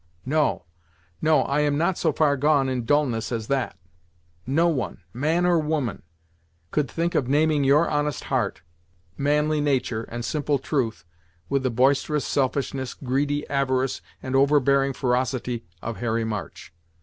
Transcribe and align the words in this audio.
No, 0.25 0.65
no, 1.21 1.43
I 1.43 1.59
am 1.59 1.77
not 1.77 1.95
so 1.95 2.11
far 2.11 2.35
gone 2.35 2.67
in 2.69 2.85
dullness 2.85 3.31
as 3.31 3.45
that. 3.49 3.77
No 4.47 4.67
one 4.67 5.03
man 5.13 5.45
or 5.45 5.59
woman 5.59 6.01
could 6.71 6.89
think 6.89 7.13
of 7.13 7.27
naming 7.27 7.63
your 7.63 7.87
honest 7.87 8.23
heart, 8.23 8.63
manly 9.15 9.61
nature, 9.61 10.05
and 10.05 10.25
simple 10.25 10.57
truth, 10.57 11.05
with 11.49 11.61
the 11.61 11.69
boisterous 11.69 12.25
selfishness, 12.25 12.95
greedy 12.95 13.47
avarice, 13.47 14.01
and 14.23 14.35
overbearing 14.35 14.93
ferocity 14.93 15.65
of 15.83 15.97
Harry 15.97 16.23
March. 16.25 16.73